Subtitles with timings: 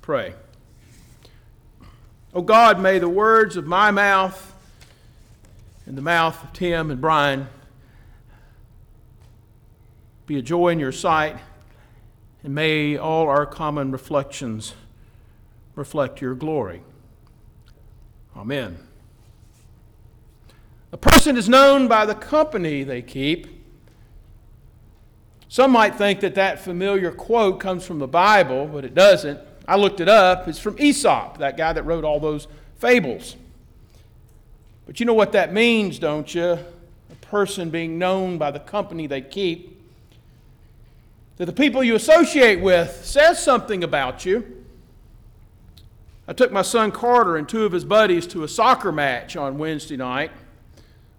[0.00, 0.34] pray.
[2.32, 4.54] Oh God, may the words of my mouth
[5.86, 7.48] and the mouth of Tim and Brian
[10.26, 11.36] be a joy in your sight,
[12.44, 14.74] and may all our common reflections
[15.74, 16.82] reflect your glory.
[18.36, 18.78] Amen.
[20.92, 23.48] A person is known by the company they keep.
[25.48, 29.40] Some might think that that familiar quote comes from the Bible, but it doesn't.
[29.70, 30.48] I looked it up.
[30.48, 32.48] It's from Aesop, that guy that wrote all those
[32.80, 33.36] fables.
[34.84, 36.42] But you know what that means, don't you?
[36.42, 39.80] A person being known by the company they keep.
[41.36, 44.64] That the people you associate with says something about you.
[46.26, 49.56] I took my son Carter and two of his buddies to a soccer match on
[49.56, 50.32] Wednesday night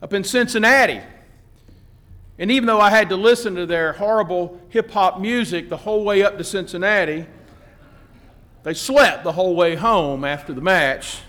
[0.01, 0.99] up in Cincinnati.
[2.37, 6.03] And even though I had to listen to their horrible hip hop music the whole
[6.03, 7.25] way up to Cincinnati,
[8.63, 11.19] they slept the whole way home after the match.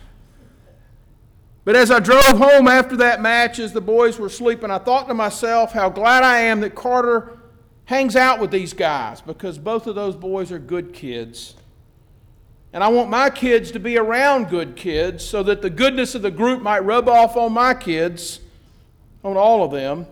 [1.64, 5.06] But as I drove home after that match, as the boys were sleeping, I thought
[5.08, 7.38] to myself how glad I am that Carter
[7.84, 11.55] hangs out with these guys because both of those boys are good kids.
[12.72, 16.22] And I want my kids to be around good kids so that the goodness of
[16.22, 18.41] the group might rub off on my kids,
[19.22, 20.06] on all of them.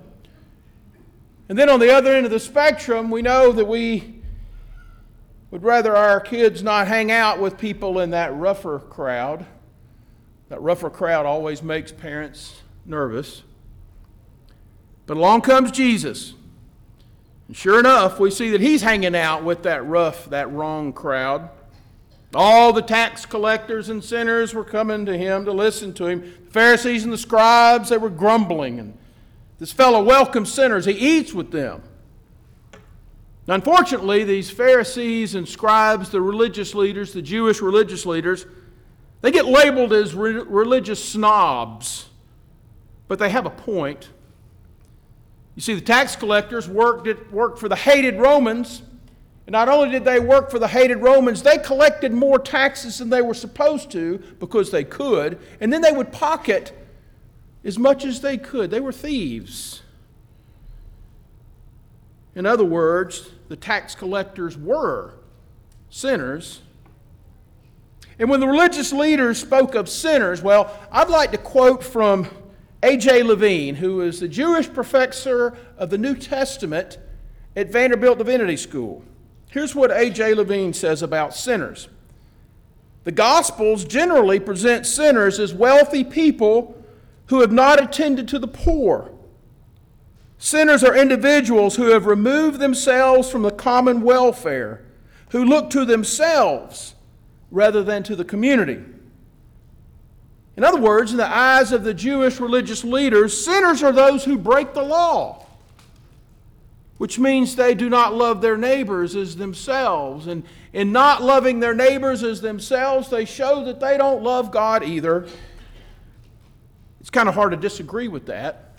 [1.49, 4.20] And then on the other end of the spectrum, we know that we
[5.51, 9.47] would rather our kids not hang out with people in that rougher crowd.
[10.49, 13.43] That rougher crowd always makes parents nervous.
[15.07, 16.35] But along comes Jesus.
[17.49, 21.51] And sure enough, we see that he's hanging out with that rough, that wrong crowd.
[22.33, 26.21] All the tax collectors and sinners were coming to him to listen to him.
[26.21, 28.97] The Pharisees and the scribes, they were grumbling and
[29.61, 31.83] this fellow welcomes sinners, he eats with them.
[33.51, 38.47] Unfortunately, these Pharisees and scribes, the religious leaders, the Jewish religious leaders,
[39.23, 42.09] they get labeled as re- religious snobs,
[43.09, 44.09] but they have a point.
[45.57, 48.83] You see, the tax collectors worked, it, worked for the hated Romans.
[49.49, 53.11] And not only did they work for the hated Romans, they collected more taxes than
[53.11, 55.41] they were supposed to because they could.
[55.61, 56.73] And then they would pocket
[57.65, 58.71] as much as they could.
[58.71, 59.83] They were thieves.
[62.37, 65.13] In other words, the tax collectors were
[65.91, 66.61] sinners.
[68.21, 72.29] And when the religious leaders spoke of sinners, well, I'd like to quote from
[72.85, 73.25] A.J.
[73.25, 76.99] Levine, who is the Jewish professor of the New Testament
[77.57, 79.03] at Vanderbilt Divinity School.
[79.49, 80.35] Here's what A.J.
[80.35, 81.89] Levine says about sinners.
[83.03, 86.81] The Gospels generally present sinners as wealthy people
[87.27, 89.11] who have not attended to the poor.
[90.43, 94.81] Sinners are individuals who have removed themselves from the common welfare,
[95.33, 96.95] who look to themselves
[97.51, 98.83] rather than to the community.
[100.57, 104.39] In other words, in the eyes of the Jewish religious leaders, sinners are those who
[104.39, 105.45] break the law,
[106.97, 110.27] which means they do not love their neighbors as themselves.
[110.27, 114.85] And in not loving their neighbors as themselves, they show that they don't love God
[114.85, 115.27] either.
[116.99, 118.70] It's kind of hard to disagree with that.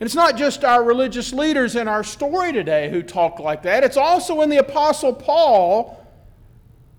[0.00, 3.84] And it's not just our religious leaders in our story today who talk like that,
[3.84, 6.04] it's also in the Apostle Paul,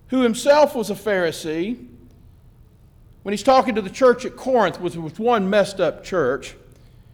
[0.07, 1.87] who himself was a Pharisee.
[3.23, 6.55] When he's talking to the church at Corinth, which was one messed up church,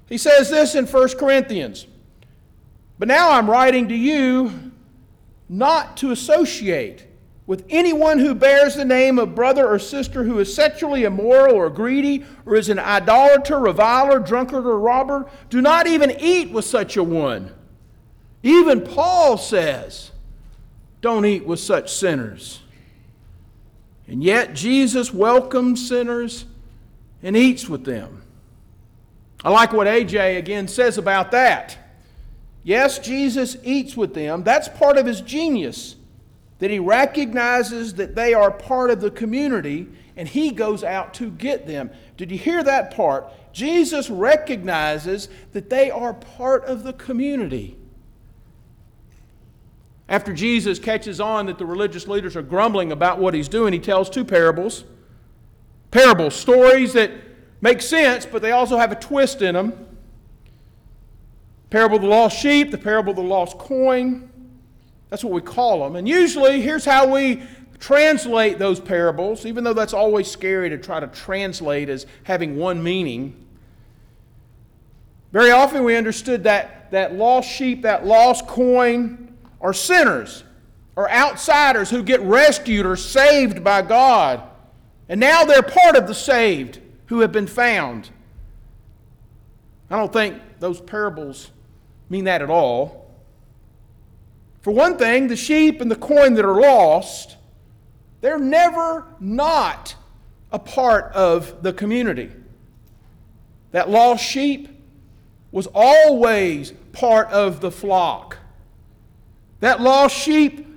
[0.07, 1.87] he says this in 1 Corinthians
[2.99, 4.71] But now I'm writing to you
[5.47, 7.07] not to associate
[7.47, 11.69] with anyone who bears the name of brother or sister who is sexually immoral or
[11.69, 16.97] greedy or is an idolater, reviler, drunkard, or robber, do not even eat with such
[16.97, 17.51] a one.
[18.43, 20.11] Even Paul says,
[21.01, 22.61] don't eat with such sinners.
[24.07, 26.45] And yet Jesus welcomes sinners
[27.23, 28.21] and eats with them.
[29.43, 31.77] I like what AJ again says about that.
[32.63, 34.43] Yes, Jesus eats with them.
[34.43, 35.95] That's part of his genius
[36.61, 41.31] that he recognizes that they are part of the community and he goes out to
[41.31, 41.89] get them.
[42.17, 43.25] Did you hear that part?
[43.51, 47.79] Jesus recognizes that they are part of the community.
[50.07, 53.79] After Jesus catches on that the religious leaders are grumbling about what he's doing, he
[53.79, 54.83] tells two parables.
[55.89, 57.09] Parables, stories that
[57.59, 59.87] make sense, but they also have a twist in them.
[61.71, 64.30] Parable of the lost sheep, the parable of the lost coin.
[65.11, 65.95] That's what we call them.
[65.97, 67.43] And usually, here's how we
[67.79, 72.81] translate those parables, even though that's always scary to try to translate as having one
[72.81, 73.35] meaning.
[75.31, 80.43] Very often, we understood that that lost sheep, that lost coin, are sinners.
[80.95, 84.43] or outsiders who get rescued or saved by God.
[85.07, 88.09] And now they're part of the saved who have been found.
[89.89, 91.51] I don't think those parables
[92.09, 93.00] mean that at all.
[94.61, 97.37] For one thing, the sheep and the coin that are lost,
[98.21, 99.95] they're never not
[100.51, 102.31] a part of the community.
[103.71, 104.69] That lost sheep
[105.51, 108.37] was always part of the flock.
[109.61, 110.67] That lost sheep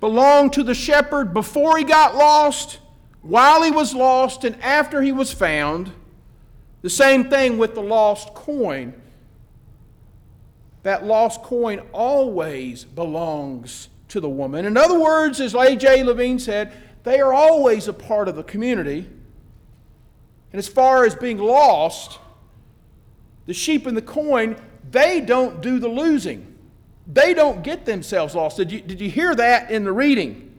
[0.00, 2.78] belonged to the shepherd before he got lost,
[3.22, 5.92] while he was lost, and after he was found.
[6.82, 8.94] The same thing with the lost coin.
[10.86, 14.66] That lost coin always belongs to the woman.
[14.66, 16.04] In other words, as A.J.
[16.04, 16.72] Levine said,
[17.02, 18.98] they are always a part of the community.
[20.52, 22.20] And as far as being lost,
[23.46, 24.54] the sheep and the coin,
[24.88, 26.56] they don't do the losing.
[27.12, 28.56] They don't get themselves lost.
[28.56, 30.56] Did you, did you hear that in the reading?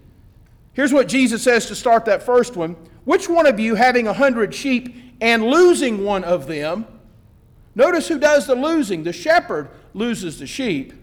[0.73, 2.75] Here's what Jesus says to start that first one
[3.05, 6.85] Which one of you, having a hundred sheep and losing one of them,
[7.75, 9.03] notice who does the losing?
[9.03, 10.93] The shepherd loses the sheep.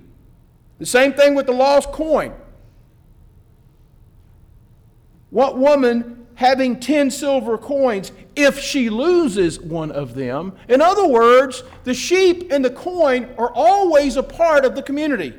[0.79, 2.33] The same thing with the lost coin.
[5.31, 10.53] What woman having 10 silver coins if she loses one of them.
[10.69, 15.35] In other words, the sheep and the coin are always a part of the community.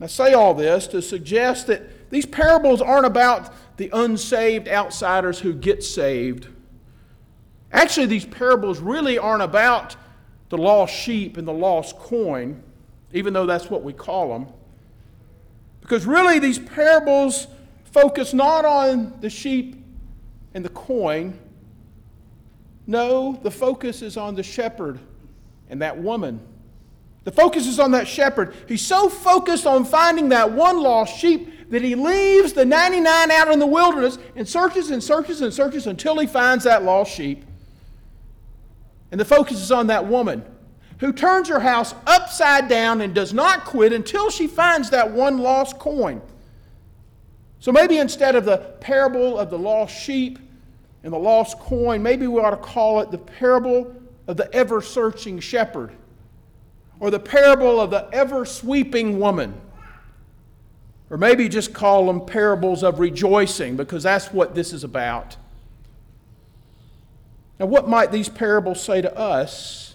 [0.00, 5.52] I say all this to suggest that these parables aren't about the unsaved outsiders who
[5.52, 6.48] get saved.
[7.72, 9.96] Actually, these parables really aren't about
[10.48, 12.62] the lost sheep and the lost coin,
[13.12, 14.46] even though that's what we call them.
[15.80, 17.46] Because really, these parables
[17.84, 19.82] focus not on the sheep
[20.54, 21.38] and the coin.
[22.86, 24.98] No, the focus is on the shepherd
[25.68, 26.40] and that woman.
[27.24, 28.54] The focus is on that shepherd.
[28.66, 33.50] He's so focused on finding that one lost sheep that he leaves the 99 out
[33.50, 37.44] in the wilderness and searches and searches and searches until he finds that lost sheep.
[39.10, 40.44] And the focus is on that woman
[41.00, 45.38] who turns her house upside down and does not quit until she finds that one
[45.38, 46.20] lost coin.
[47.60, 50.38] So maybe instead of the parable of the lost sheep
[51.02, 53.94] and the lost coin, maybe we ought to call it the parable
[54.26, 55.92] of the ever searching shepherd
[57.00, 59.60] or the parable of the ever sweeping woman.
[61.10, 65.36] Or maybe just call them parables of rejoicing because that's what this is about.
[67.58, 69.88] Now, what might these parables say to us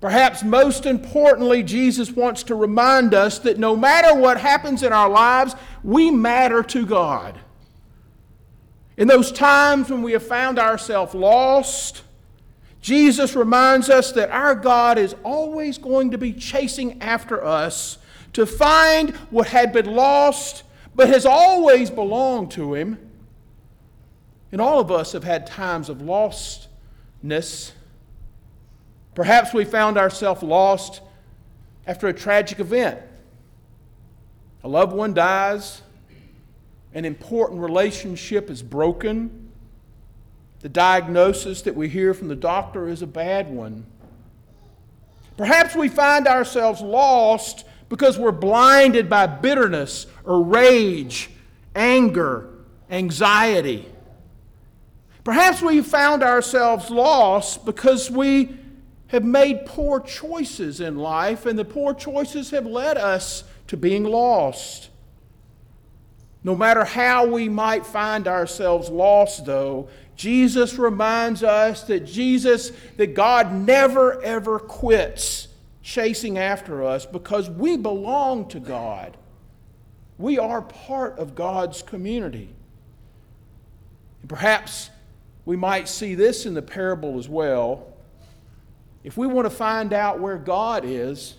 [0.00, 5.10] Perhaps most importantly, Jesus wants to remind us that no matter what happens in our
[5.10, 5.54] lives,
[5.84, 7.38] we matter to God.
[8.96, 12.02] In those times when we have found ourselves lost,
[12.80, 17.98] Jesus reminds us that our God is always going to be chasing after us
[18.32, 20.62] to find what had been lost
[20.94, 23.09] but has always belonged to Him.
[24.52, 27.72] And all of us have had times of lostness.
[29.14, 31.02] Perhaps we found ourselves lost
[31.86, 33.00] after a tragic event.
[34.62, 35.82] A loved one dies,
[36.92, 39.50] an important relationship is broken.
[40.60, 43.86] The diagnosis that we hear from the doctor is a bad one.
[45.36, 51.30] Perhaps we find ourselves lost because we're blinded by bitterness or rage,
[51.74, 52.50] anger,
[52.90, 53.89] anxiety.
[55.24, 58.56] Perhaps we found ourselves lost because we
[59.08, 64.04] have made poor choices in life, and the poor choices have led us to being
[64.04, 64.88] lost.
[66.42, 73.14] No matter how we might find ourselves lost, though, Jesus reminds us that Jesus, that
[73.14, 75.48] God never ever quits
[75.82, 79.16] chasing after us because we belong to God.
[80.18, 82.54] We are part of God's community.
[84.20, 84.90] And perhaps
[85.44, 87.86] we might see this in the parable as well.
[89.02, 91.34] If we want to find out where God is,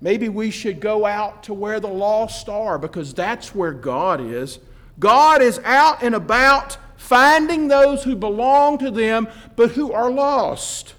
[0.00, 4.60] maybe we should go out to where the lost are because that's where God is.
[4.98, 10.94] God is out and about finding those who belong to them but who are lost.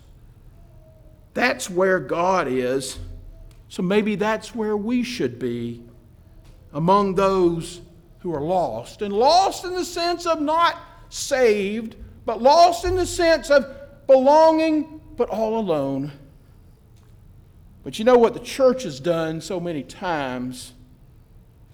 [1.33, 3.00] That's where God is.
[3.69, 5.83] So maybe that's where we should be
[6.74, 7.81] among those
[8.19, 9.01] who are lost.
[9.01, 10.77] And lost in the sense of not
[11.09, 11.95] saved,
[12.25, 13.67] but lost in the sense of
[14.07, 16.12] belonging but all alone.
[17.83, 20.74] But you know what the church has done so many times?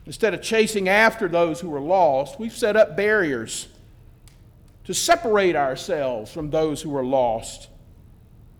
[0.05, 3.67] Instead of chasing after those who are lost, we've set up barriers
[4.83, 7.69] to separate ourselves from those who are lost.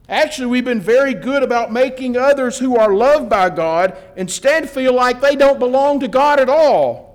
[0.08, 4.94] Actually, we've been very good about making others who are loved by God instead feel
[4.94, 7.11] like they don't belong to God at all.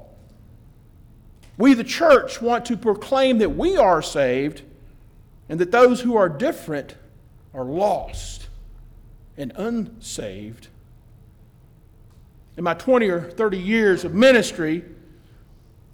[1.58, 4.62] We, the church, want to proclaim that we are saved
[5.48, 6.96] and that those who are different
[7.54, 8.48] are lost
[9.36, 10.68] and unsaved.
[12.56, 14.84] In my 20 or 30 years of ministry,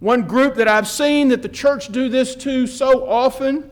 [0.01, 3.71] one group that I've seen that the church do this to so often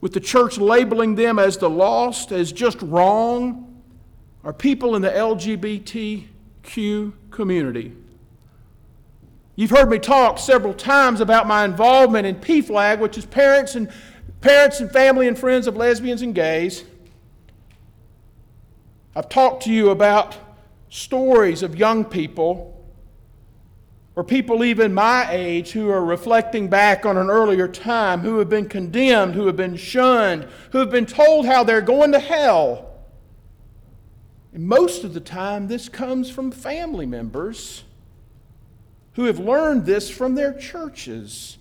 [0.00, 3.82] with the church labeling them as the lost, as just wrong,
[4.44, 7.92] are people in the LGBTQ community.
[9.56, 13.90] You've heard me talk several times about my involvement in PFLAG, which is parents and
[14.42, 16.84] parents and family and friends of lesbians and gays.
[19.14, 20.36] I've talked to you about
[20.90, 22.74] stories of young people
[24.14, 28.50] or people even my age who are reflecting back on an earlier time, who have
[28.50, 32.94] been condemned, who have been shunned, who have been told how they're going to hell.
[34.52, 37.84] And most of the time, this comes from family members
[39.16, 41.56] who have learned this from their churches,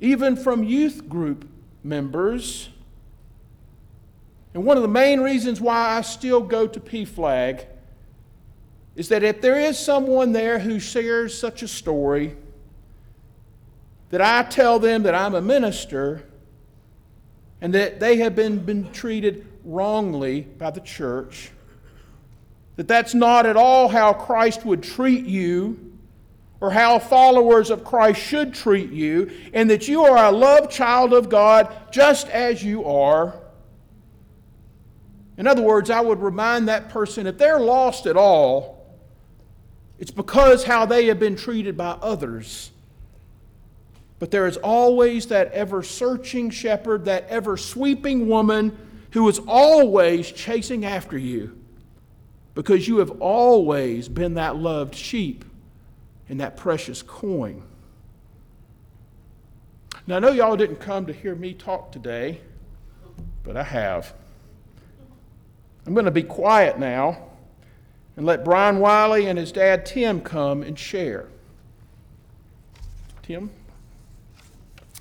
[0.00, 1.46] even from youth group
[1.82, 2.70] members.
[4.54, 7.66] And one of the main reasons why I still go to PFLAG
[8.96, 12.34] is that if there is someone there who shares such a story,
[14.08, 16.24] that I tell them that I'm a minister
[17.60, 21.50] and that they have been, been treated wrongly by the church,
[22.76, 25.90] that that's not at all how Christ would treat you
[26.64, 31.12] or how followers of Christ should treat you, and that you are a loved child
[31.12, 33.38] of God just as you are.
[35.36, 38.96] In other words, I would remind that person if they're lost at all,
[39.98, 42.70] it's because how they have been treated by others.
[44.18, 48.74] But there is always that ever searching shepherd, that ever sweeping woman
[49.10, 51.58] who is always chasing after you
[52.54, 55.44] because you have always been that loved sheep
[56.28, 57.62] and that precious coin.
[60.06, 62.40] Now, I know y'all didn't come to hear me talk today,
[63.42, 64.14] but I have.
[65.86, 67.30] I'm going to be quiet now
[68.16, 71.28] and let Brian Wiley and his dad Tim come and share.
[73.22, 73.50] Tim?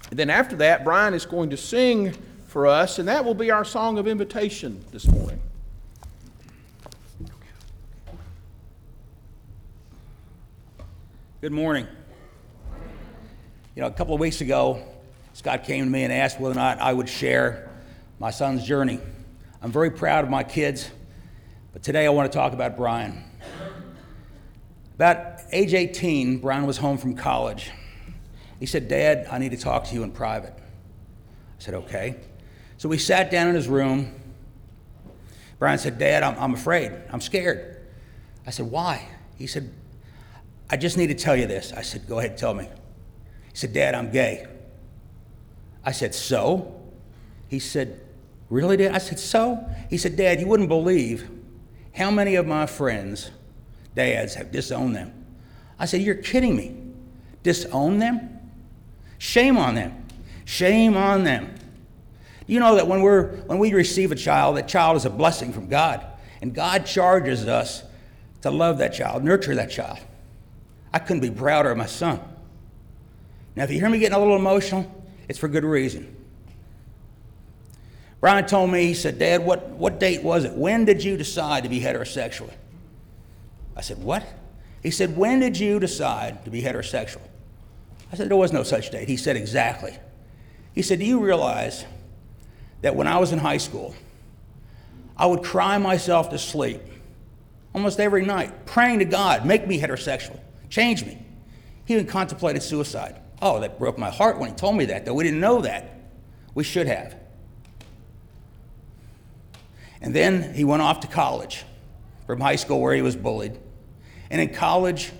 [0.09, 2.13] And then after that, Brian is going to sing
[2.47, 5.41] for us, and that will be our song of invitation this morning.
[11.43, 11.89] Good morning.
[13.75, 14.81] You know, a couple of weeks ago,
[15.33, 17.69] Scott came to me and asked whether or not I would share
[18.17, 18.97] my son's journey.
[19.61, 20.89] I'm very proud of my kids.
[21.73, 23.25] But today I want to talk about Brian.
[24.95, 27.71] About age 18, Brian was home from college.
[28.57, 30.53] He said, Dad, I need to talk to you in private.
[30.57, 30.61] I
[31.59, 32.21] said, Okay.
[32.77, 34.15] So we sat down in his room.
[35.59, 36.93] Brian said, Dad, I'm, I'm afraid.
[37.11, 37.85] I'm scared.
[38.47, 39.05] I said, Why?
[39.37, 39.73] He said,
[40.73, 41.71] I just need to tell you this.
[41.71, 42.63] I said, Go ahead, tell me.
[42.63, 44.47] He said, Dad, I'm gay.
[45.85, 46.81] I said, So?
[47.47, 48.01] He said,
[48.49, 48.91] Really, Dad?
[48.91, 49.69] I said, So?
[49.91, 51.29] He said, Dad, you wouldn't believe
[51.95, 53.29] how many of my friends,
[53.93, 55.13] dads, have disowned them?
[55.77, 56.75] I said, You're kidding me.
[57.43, 58.39] Disown them?
[59.19, 60.07] Shame on them.
[60.43, 61.53] Shame on them.
[62.47, 65.53] You know that when, we're, when we receive a child, that child is a blessing
[65.53, 66.03] from God.
[66.41, 67.83] And God charges us
[68.41, 69.99] to love that child, nurture that child.
[70.93, 72.19] I couldn't be prouder of my son.
[73.55, 74.89] Now, if you hear me getting a little emotional,
[75.27, 76.15] it's for good reason.
[78.19, 80.53] Brian told me, he said, Dad, what, what date was it?
[80.53, 82.49] When did you decide to be heterosexual?
[83.75, 84.25] I said, What?
[84.81, 87.21] He said, When did you decide to be heterosexual?
[88.11, 89.09] I said, There was no such date.
[89.09, 89.97] He said, Exactly.
[90.73, 91.85] He said, Do you realize
[92.81, 93.93] that when I was in high school,
[95.17, 96.81] I would cry myself to sleep
[97.73, 100.39] almost every night, praying to God, make me heterosexual,
[100.73, 101.19] change me.
[101.85, 103.21] He even contemplated suicide.
[103.39, 105.99] Oh, that broke my heart when he told me that, though we didn't know that.
[106.55, 107.15] We should have.
[110.01, 111.63] And then he went off to college
[112.25, 113.59] from high school where he was bullied.
[114.31, 115.11] And in college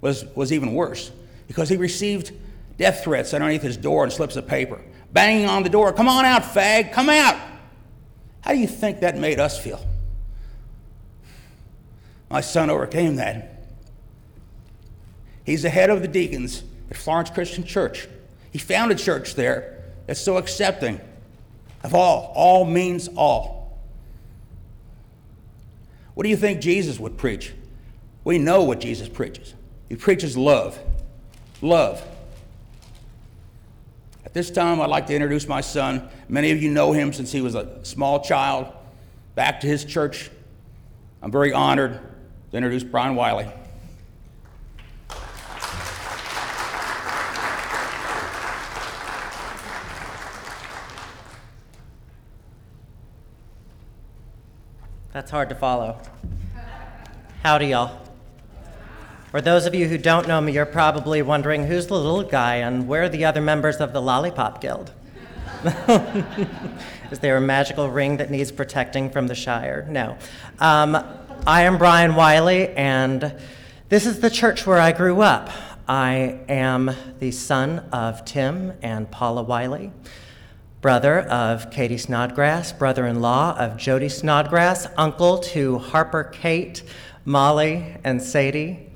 [0.00, 1.10] was, was even worse
[1.48, 2.32] because he received
[2.78, 4.80] death threats underneath his door and slips of paper,
[5.12, 7.36] banging on the door, Come on out, fag, come out.
[8.42, 9.84] How do you think that made us feel?
[12.30, 13.55] My son overcame that.
[15.46, 18.08] He's the head of the deacons at Florence Christian Church.
[18.50, 21.00] He founded a church there that's so accepting
[21.84, 22.32] of all.
[22.34, 23.78] All means all.
[26.14, 27.52] What do you think Jesus would preach?
[28.24, 29.54] We know what Jesus preaches.
[29.88, 30.78] He preaches love.
[31.62, 32.04] Love.
[34.24, 36.08] At this time, I'd like to introduce my son.
[36.28, 38.72] Many of you know him since he was a small child,
[39.36, 40.28] back to his church.
[41.22, 42.00] I'm very honored
[42.50, 43.48] to introduce Brian Wiley.
[55.16, 55.98] That's hard to follow.
[57.42, 58.02] Howdy, y'all.
[59.30, 62.56] For those of you who don't know me, you're probably wondering who's the little guy
[62.56, 64.92] and where are the other members of the Lollipop Guild?
[67.10, 69.86] Is there a magical ring that needs protecting from the Shire?
[69.88, 70.18] No.
[70.58, 71.02] Um,
[71.46, 73.40] I am Brian Wiley, and
[73.88, 75.48] this is the church where I grew up.
[75.88, 79.92] I am the son of Tim and Paula Wiley
[80.86, 86.80] brother of Katie Snodgrass, brother in law of Jody Snodgrass, uncle to Harper Kate,
[87.24, 88.88] Molly, and Sadie,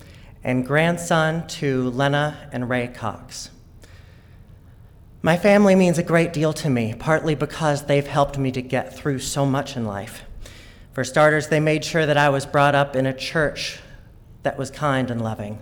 [0.44, 3.50] and grandson to Lena and Ray Cox.
[5.20, 8.96] My family means a great deal to me, partly because they've helped me to get
[8.96, 10.22] through so much in life.
[10.92, 13.80] For starters, they made sure that I was brought up in a church
[14.44, 15.58] that was kind and loving.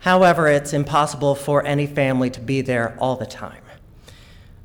[0.00, 3.63] However, it's impossible for any family to be there all the time.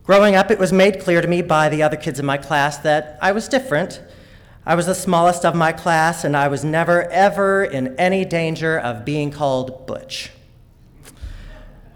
[0.09, 2.79] Growing up, it was made clear to me by the other kids in my class
[2.79, 4.01] that I was different.
[4.65, 8.79] I was the smallest of my class, and I was never, ever in any danger
[8.79, 10.31] of being called Butch.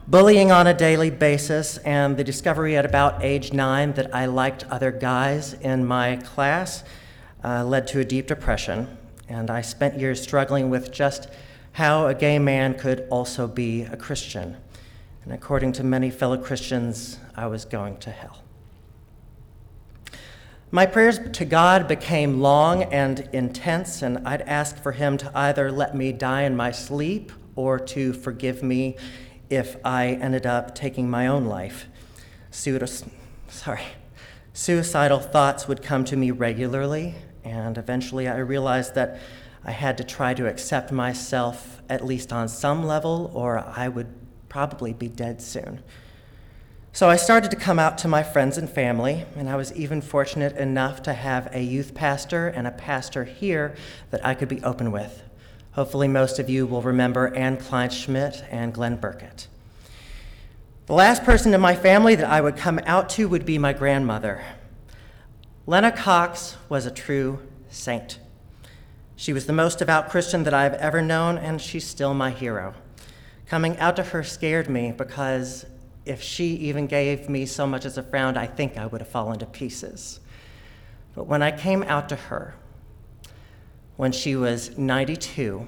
[0.07, 4.63] Bullying on a daily basis, and the discovery at about age nine that I liked
[4.65, 6.83] other guys in my class
[7.43, 8.95] uh, led to a deep depression,
[9.27, 11.29] and I spent years struggling with just
[11.71, 14.57] how a gay man could also be a Christian.
[15.23, 18.39] And according to many fellow Christians, I was going to hell.
[20.69, 25.71] My prayers to God became long and intense, and I'd ask for Him to either
[25.71, 28.97] let me die in my sleep or to forgive me
[29.49, 31.85] if I ended up taking my own life.
[33.47, 33.83] sorry.
[34.51, 39.19] Suicidal thoughts would come to me regularly, and eventually I realized that
[39.63, 44.07] I had to try to accept myself, at least on some level, or I would
[44.53, 45.81] probably be dead soon.
[46.91, 49.99] So I started to come out to my friends and family, and I was even
[49.99, 53.75] fortunate enough to have a youth pastor and a pastor here
[54.11, 55.23] that I could be open with.
[55.71, 59.47] Hopefully, most of you will remember Ann Kleinschmidt and Glenn Burkett.
[60.85, 63.73] The last person in my family that I would come out to would be my
[63.73, 64.43] grandmother.
[65.65, 67.39] Lena Cox was a true
[67.69, 68.19] saint.
[69.15, 72.75] She was the most devout Christian that I've ever known, and she's still my hero.
[73.47, 75.65] Coming out to her scared me because
[76.05, 79.09] if she even gave me so much as a frown, I think I would have
[79.09, 80.19] fallen to pieces.
[81.15, 82.55] But when I came out to her,
[83.95, 85.67] when she was 92,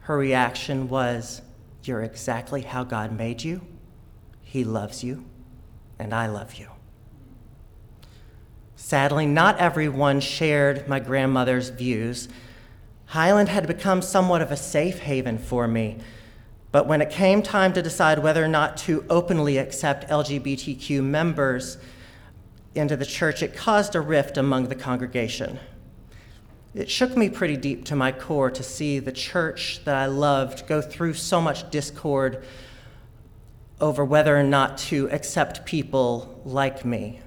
[0.00, 1.42] her reaction was,
[1.84, 3.60] You're exactly how God made you.
[4.42, 5.24] He loves you,
[5.98, 6.68] and I love you.
[8.74, 12.28] Sadly, not everyone shared my grandmother's views.
[13.06, 15.98] Highland had become somewhat of a safe haven for me
[16.72, 21.78] but when it came time to decide whether or not to openly accept LGBTQ members
[22.74, 25.58] into the church, it caused a rift among the congregation.
[26.72, 30.68] It shook me pretty deep to my core to see the church that I loved
[30.68, 32.44] go through so much discord
[33.80, 37.20] over whether or not to accept people like me,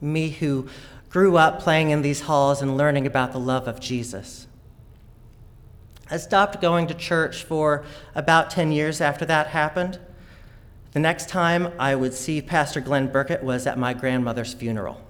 [0.00, 0.68] me who
[1.10, 4.46] grew up playing in these halls and learning about the love of Jesus.
[6.12, 7.84] I stopped going to church for
[8.16, 10.00] about 10 years after that happened.
[10.90, 15.00] The next time I would see Pastor Glenn Burkett was at my grandmother's funeral.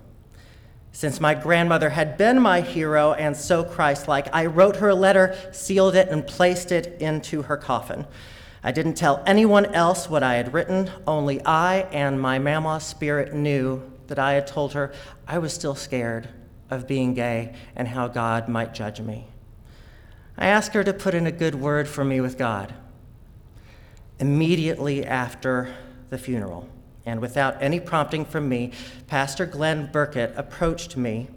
[0.93, 4.95] Since my grandmother had been my hero and so Christ like, I wrote her a
[4.95, 8.07] letter, sealed it, and placed it into her coffin.
[8.63, 13.33] I didn't tell anyone else what I had written, only I and my mama's spirit
[13.33, 14.93] knew that I had told her
[15.27, 16.29] I was still scared
[16.69, 19.29] of being gay and how God might judge me.
[20.37, 22.75] I asked her to put in a good word for me with God.
[24.19, 25.75] Immediately after
[26.11, 26.69] the funeral,
[27.07, 28.73] and without any prompting from me,
[29.07, 31.29] Pastor Glenn Burkett approached me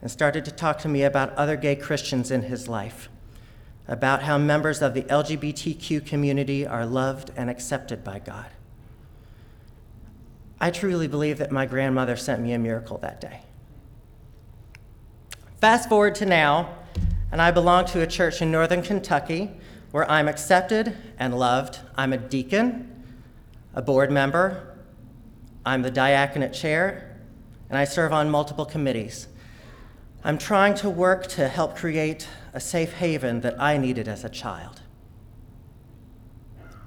[0.00, 3.08] and started to talk to me about other gay Christians in his life,
[3.88, 8.46] about how members of the LGBTQ community are loved and accepted by God.
[10.60, 13.42] I truly believe that my grandmother sent me a miracle that day.
[15.60, 16.74] Fast forward to now,
[17.32, 19.50] and I belong to a church in northern Kentucky
[19.90, 21.78] where I'm accepted and loved.
[21.96, 23.04] I'm a deacon,
[23.74, 24.76] a board member,
[25.64, 27.16] I'm the diaconate chair,
[27.68, 29.28] and I serve on multiple committees.
[30.22, 34.28] I'm trying to work to help create a safe haven that I needed as a
[34.28, 34.80] child.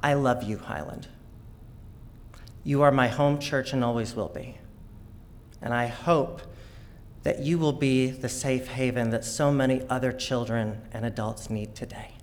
[0.02, 1.08] I love you, Highland.
[2.64, 4.58] You are my home church and always will be.
[5.62, 6.42] And I hope
[7.28, 11.76] that you will be the safe haven that so many other children and adults need
[11.76, 12.17] today.